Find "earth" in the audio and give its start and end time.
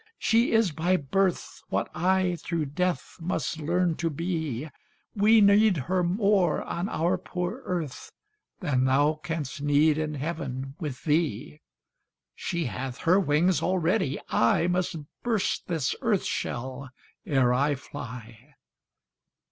7.65-8.11, 16.01-16.25